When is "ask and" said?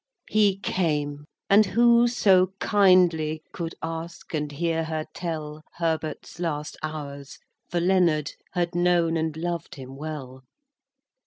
3.83-4.51